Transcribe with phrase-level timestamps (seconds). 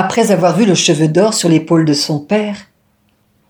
[0.00, 2.54] Après avoir vu le cheveu d'or sur l'épaule de son père,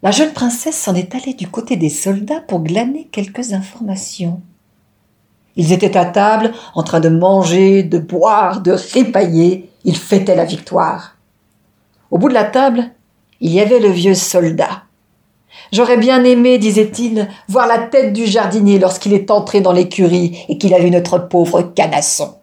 [0.02, 4.40] la jeune princesse s'en est allée du côté des soldats pour glaner quelques informations.
[5.56, 9.68] Ils étaient à table, en train de manger, de boire, de ripailler.
[9.84, 11.18] Ils fêtaient la victoire.
[12.10, 12.92] Au bout de la table,
[13.42, 14.84] il y avait le vieux soldat.
[15.70, 20.56] J'aurais bien aimé, disait-il, voir la tête du jardinier lorsqu'il est entré dans l'écurie et
[20.56, 22.36] qu'il a vu notre pauvre canasson.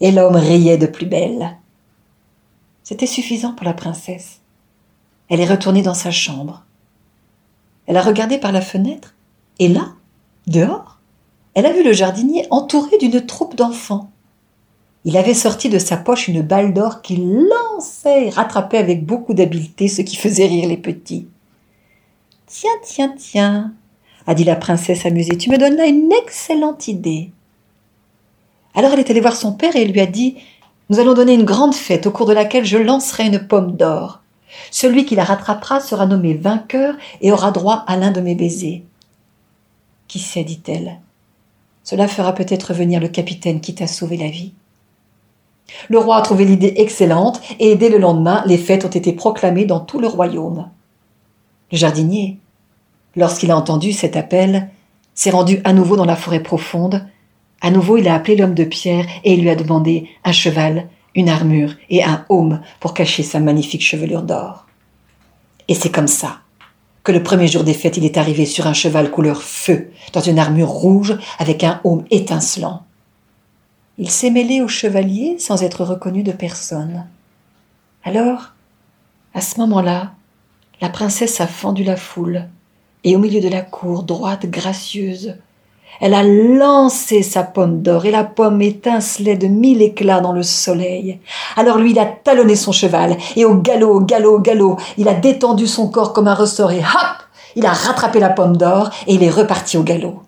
[0.00, 1.58] Et l'homme riait de plus belle.
[2.84, 4.40] C'était suffisant pour la princesse.
[5.28, 6.64] Elle est retournée dans sa chambre.
[7.86, 9.14] Elle a regardé par la fenêtre,
[9.58, 9.94] et là,
[10.46, 11.00] dehors,
[11.54, 14.10] elle a vu le jardinier entouré d'une troupe d'enfants.
[15.06, 19.34] Il avait sorti de sa poche une balle d'or qu'il lançait et rattrapait avec beaucoup
[19.34, 21.26] d'habileté, ce qui faisait rire les petits.
[22.46, 23.72] Tiens, tiens, tiens,
[24.26, 27.30] a dit la princesse amusée, tu me donnes une excellente idée.
[28.74, 30.36] Alors elle est allée voir son père et lui a dit
[30.90, 34.20] Nous allons donner une grande fête au cours de laquelle je lancerai une pomme d'or.
[34.70, 38.84] Celui qui la rattrapera sera nommé vainqueur et aura droit à l'un de mes baisers.
[40.08, 41.00] Qui sait, dit-elle.
[41.82, 44.52] Cela fera peut-être venir le capitaine qui t'a sauvé la vie.
[45.88, 49.64] Le roi a trouvé l'idée excellente et dès le lendemain, les fêtes ont été proclamées
[49.64, 50.68] dans tout le royaume.
[51.72, 52.38] Le jardinier,
[53.16, 54.70] lorsqu'il a entendu cet appel,
[55.14, 57.06] s'est rendu à nouveau dans la forêt profonde.
[57.60, 60.88] À nouveau, il a appelé l'homme de pierre et il lui a demandé un cheval,
[61.14, 64.66] une armure et un aume pour cacher sa magnifique chevelure d'or.
[65.68, 66.40] Et c'est comme ça
[67.04, 70.22] que le premier jour des fêtes, il est arrivé sur un cheval couleur feu, dans
[70.22, 72.84] une armure rouge avec un aume étincelant.
[73.98, 77.06] Il s'est mêlé au chevalier sans être reconnu de personne.
[78.02, 78.54] Alors,
[79.34, 80.14] à ce moment-là,
[80.80, 82.48] la princesse a fendu la foule,
[83.04, 85.36] et au milieu de la cour, droite, gracieuse,
[86.00, 90.42] elle a lancé sa pomme d'or et la pomme étincelait de mille éclats dans le
[90.42, 91.20] soleil.
[91.56, 95.08] Alors lui, il a talonné son cheval et au galop, au galop, au galop, il
[95.08, 97.16] a détendu son corps comme un ressort et hop,
[97.56, 100.22] il a rattrapé la pomme d'or et il est reparti au galop.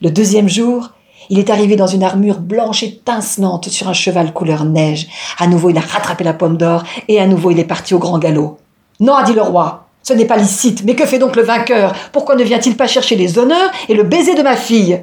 [0.00, 0.90] Le deuxième jour,
[1.30, 5.08] il est arrivé dans une armure blanche étincelante sur un cheval couleur neige.
[5.38, 7.98] À nouveau, il a rattrapé la pomme d'or et à nouveau, il est parti au
[7.98, 8.58] grand galop.
[9.00, 11.94] Non, a dit le roi, ce n'est pas licite, mais que fait donc le vainqueur?
[12.12, 15.00] Pourquoi ne vient-il pas chercher les honneurs et le baiser de ma fille?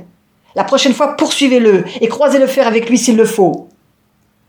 [0.56, 3.67] La prochaine fois, poursuivez-le et croisez le fer avec lui s'il le faut.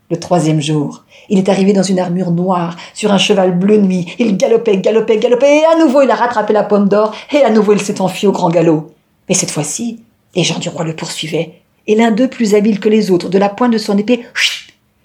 [0.09, 4.15] Le troisième jour, il est arrivé dans une armure noire, sur un cheval bleu nuit.
[4.19, 7.49] Il galopait, galopait, galopait, et à nouveau il a rattrapé la pomme d'or, et à
[7.49, 8.93] nouveau il s'est enfui au grand galop.
[9.27, 9.99] Mais cette fois-ci,
[10.33, 11.55] les gens du roi le poursuivaient,
[11.87, 14.25] et l'un d'eux, plus habile que les autres, de la pointe de son épée,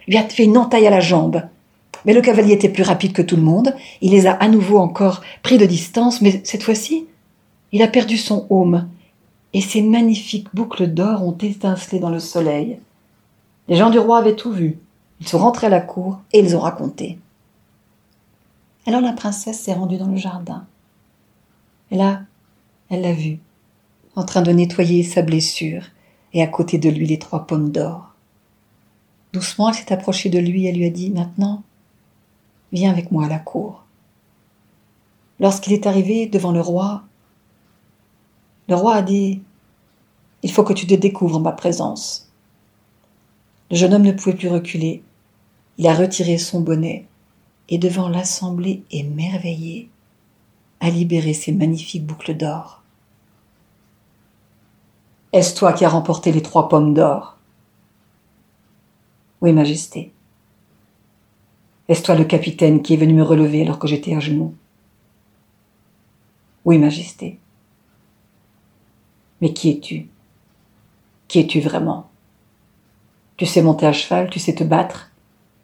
[0.06, 1.42] lui a fait une entaille à la jambe.
[2.04, 3.74] Mais le cavalier était plus rapide que tout le monde.
[4.00, 7.06] Il les a à nouveau encore pris de distance, mais cette fois-ci,
[7.72, 8.88] il a perdu son aume,
[9.54, 12.78] et ses magnifiques boucles d'or ont étincelé dans le soleil.
[13.68, 14.78] Les gens du roi avaient tout vu.
[15.20, 17.18] Ils sont rentrés à la cour et ils ont raconté.
[18.86, 20.66] Alors la princesse s'est rendue dans le jardin.
[21.90, 22.22] Et là,
[22.90, 23.38] elle l'a vu,
[24.16, 25.84] en train de nettoyer sa blessure,
[26.32, 28.14] et à côté de lui les trois pommes d'or.
[29.32, 31.62] Doucement, elle s'est approchée de lui et lui a dit Maintenant,
[32.72, 33.84] Viens avec moi à la cour.
[35.40, 37.02] Lorsqu'il est arrivé devant le roi,
[38.68, 39.42] le roi a dit
[40.42, 42.30] Il faut que tu te découvres ma présence.
[43.70, 45.02] Le jeune homme ne pouvait plus reculer.
[45.78, 47.06] Il a retiré son bonnet
[47.68, 49.88] et, devant l'assemblée émerveillée,
[50.80, 52.82] a libéré ses magnifiques boucles d'or.
[55.32, 57.36] Est-ce toi qui as remporté les trois pommes d'or
[59.40, 60.12] Oui, Majesté.
[61.88, 64.54] Est-ce toi le capitaine qui est venu me relever alors que j'étais à genoux
[66.64, 67.38] Oui, Majesté.
[69.40, 70.08] Mais qui es-tu?
[71.28, 72.08] Qui es-tu vraiment?
[73.36, 75.10] Tu sais monter à cheval, tu sais te battre,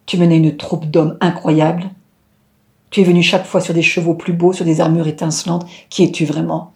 [0.06, 1.90] tu menais une troupe d'hommes incroyables,
[2.90, 6.02] tu es venu chaque fois sur des chevaux plus beaux, sur des armures étincelantes, qui
[6.02, 6.72] es-tu vraiment?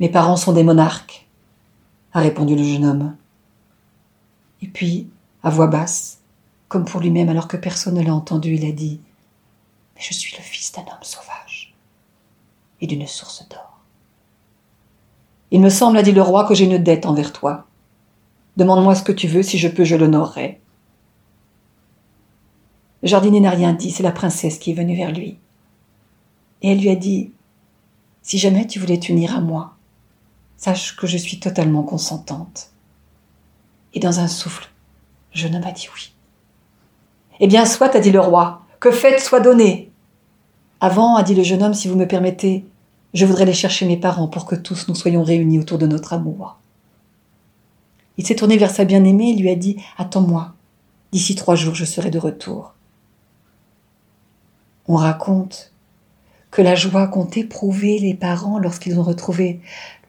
[0.00, 1.26] Mes parents sont des monarques,
[2.14, 3.14] a répondu le jeune homme.
[4.62, 5.08] Et puis,
[5.42, 6.19] à voix basse,
[6.70, 9.00] comme pour lui-même alors que personne ne l'a entendu, il a dit
[9.96, 11.74] Mais je suis le fils d'un homme sauvage
[12.80, 13.80] et d'une source d'or.
[15.50, 17.66] Il me semble, a dit le roi, que j'ai une dette envers toi.
[18.56, 20.60] Demande-moi ce que tu veux, si je peux, je l'honorerai.
[23.02, 25.38] Le jardinier n'a rien dit, c'est la princesse qui est venue vers lui.
[26.62, 27.32] Et elle lui a dit
[28.22, 29.74] Si jamais tu voulais t'unir à moi,
[30.56, 32.70] sache que je suis totalement consentante.
[33.92, 34.70] Et dans un souffle,
[35.32, 36.12] je ne m'a dit oui.
[37.40, 39.90] Eh bien, soit, a dit le roi, que faites soit donné.
[40.80, 42.66] Avant, a dit le jeune homme, si vous me permettez,
[43.14, 46.12] je voudrais aller chercher mes parents pour que tous nous soyons réunis autour de notre
[46.12, 46.58] amour.
[48.18, 50.52] Il s'est tourné vers sa bien-aimée et lui a dit Attends-moi.
[51.12, 52.74] D'ici trois jours, je serai de retour.
[54.86, 55.72] On raconte
[56.50, 59.60] que la joie qu'ont éprouvée les parents lorsqu'ils ont retrouvé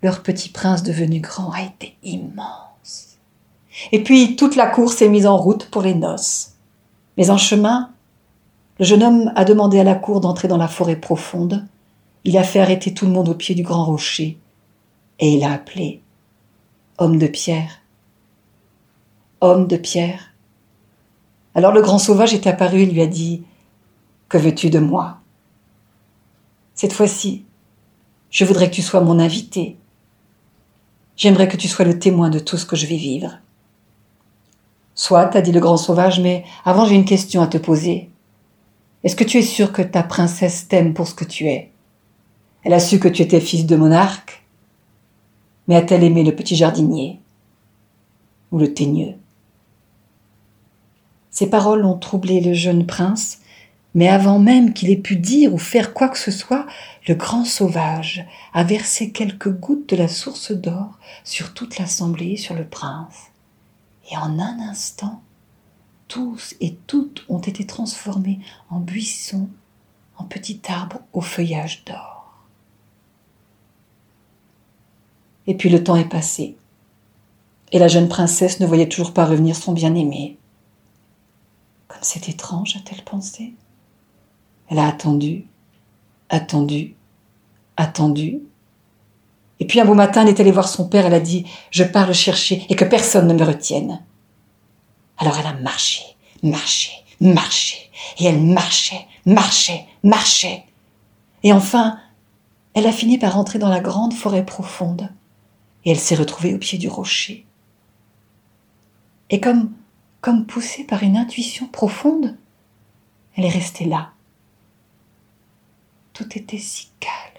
[0.03, 3.17] leur petit prince devenu grand a été immense.
[3.91, 6.50] Et puis toute la cour s'est mise en route pour les noces.
[7.17, 7.91] Mais en chemin,
[8.79, 11.65] le jeune homme a demandé à la cour d'entrer dans la forêt profonde.
[12.23, 14.37] Il a fait arrêter tout le monde au pied du grand rocher.
[15.19, 16.01] Et il a appelé
[16.97, 17.81] Homme de pierre.
[19.39, 20.33] Homme de pierre.
[21.53, 23.43] Alors le grand sauvage est apparu et lui a dit
[24.29, 25.17] Que veux-tu de moi?
[26.73, 27.43] Cette fois-ci,
[28.29, 29.77] je voudrais que tu sois mon invité.
[31.17, 33.37] J'aimerais que tu sois le témoin de tout ce que je vais vivre.
[35.01, 38.11] Soit, a dit le grand sauvage, mais avant j'ai une question à te poser.
[39.03, 41.71] Est-ce que tu es sûr que ta princesse t'aime pour ce que tu es?
[42.63, 44.43] Elle a su que tu étais fils de monarque,
[45.67, 47.19] mais a-t-elle aimé le petit jardinier
[48.51, 49.15] ou le teigneux?
[51.31, 53.39] Ces paroles ont troublé le jeune prince,
[53.95, 56.67] mais avant même qu'il ait pu dire ou faire quoi que ce soit,
[57.07, 58.23] le grand sauvage
[58.53, 63.30] a versé quelques gouttes de la source d'or sur toute l'assemblée, sur le prince.
[64.09, 65.21] Et en un instant,
[66.07, 68.39] tous et toutes ont été transformés
[68.69, 69.49] en buissons,
[70.17, 72.45] en petits arbres au feuillage d'or.
[75.47, 76.57] Et puis le temps est passé,
[77.71, 80.37] et la jeune princesse ne voyait toujours pas revenir son bien-aimé.
[81.87, 83.55] Comme c'est étrange, a-t-elle pensé?
[84.67, 85.47] Elle a attendu,
[86.29, 86.95] attendu,
[87.77, 88.41] attendu.
[89.61, 91.83] Et puis un beau matin, elle est allée voir son père, elle a dit Je
[91.83, 94.03] pars le chercher et que personne ne me retienne.
[95.19, 96.01] Alors elle a marché,
[96.41, 96.91] marché,
[97.21, 97.77] marché,
[98.17, 100.63] et elle marchait, marchait, marchait.
[101.43, 101.99] Et enfin,
[102.73, 105.11] elle a fini par entrer dans la grande forêt profonde,
[105.85, 107.45] et elle s'est retrouvée au pied du rocher.
[109.29, 109.71] Et comme,
[110.21, 112.35] comme poussée par une intuition profonde,
[113.37, 114.09] elle est restée là,
[116.13, 117.30] tout était si calme,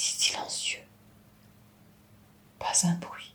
[0.00, 0.80] silencieux.
[2.58, 3.34] Pas un bruit,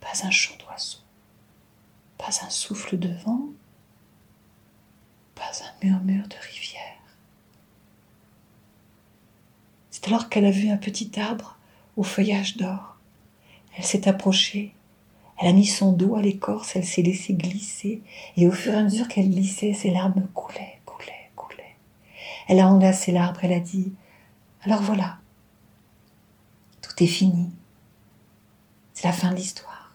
[0.00, 0.98] pas un chant d'oiseau,
[2.18, 3.46] pas un souffle de vent,
[5.34, 6.82] pas un murmure de rivière.
[9.90, 11.56] C'est alors qu'elle a vu un petit arbre
[11.96, 12.96] au feuillage d'or.
[13.76, 14.74] Elle s'est approchée,
[15.38, 18.02] elle a mis son dos à l'écorce, elle s'est laissée glisser,
[18.36, 20.76] et au fur et à mesure qu'elle glissait, ses larmes coulaient.
[22.48, 23.92] Elle a enlacé l'arbre, elle a dit
[24.66, 25.20] Alors voilà,
[26.82, 27.52] tout est fini.
[28.94, 29.92] C'est la fin de l'histoire.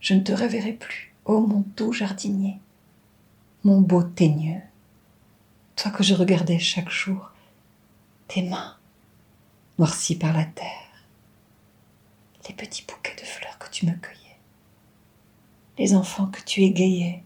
[0.00, 2.60] Je ne te reverrai plus, ô mon doux jardinier,
[3.64, 4.60] mon beau teigneux,
[5.76, 7.30] toi que je regardais chaque jour,
[8.28, 8.76] tes mains
[9.78, 11.06] noircies par la terre,
[12.46, 14.38] les petits bouquets de fleurs que tu me cueillais,
[15.78, 17.24] les enfants que tu égayais,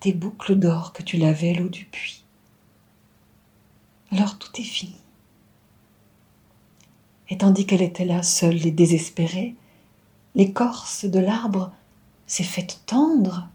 [0.00, 2.25] tes boucles d'or que tu lavais l'eau du puits
[4.16, 4.96] alors tout est fini.
[7.28, 9.54] Et tandis qu'elle était là, seule et désespérée,
[10.34, 11.70] l'écorce de l'arbre
[12.26, 13.48] s'est faite tendre,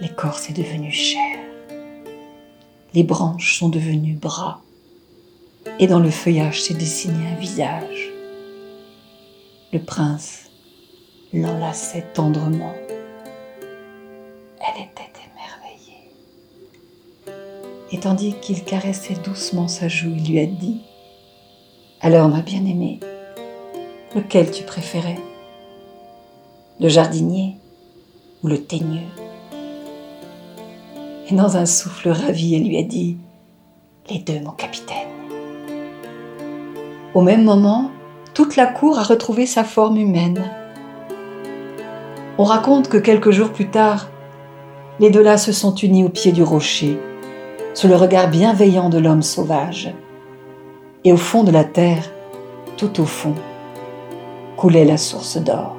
[0.00, 1.38] l'écorce est devenue chair,
[2.94, 4.60] les branches sont devenues bras,
[5.78, 8.10] et dans le feuillage s'est dessiné un visage.
[9.72, 10.50] Le prince
[11.32, 12.74] l'enlaçait tendrement.
[17.94, 20.80] Et tandis qu'il caressait doucement sa joue, il lui a dit
[22.00, 22.98] Alors, ma bien-aimée,
[24.16, 25.20] lequel tu préférais?
[26.80, 27.54] Le jardinier
[28.42, 29.06] ou le teigneux?
[31.30, 33.16] Et dans un souffle ravi, elle lui a dit
[34.10, 34.96] Les deux, mon capitaine.
[37.14, 37.92] Au même moment,
[38.34, 40.42] toute la cour a retrouvé sa forme humaine.
[42.38, 44.08] On raconte que quelques jours plus tard,
[44.98, 46.98] les deux-là se sont unis au pied du rocher
[47.74, 49.92] sous le regard bienveillant de l'homme sauvage.
[51.04, 52.10] Et au fond de la terre,
[52.76, 53.34] tout au fond,
[54.56, 55.76] coulait la source d'or.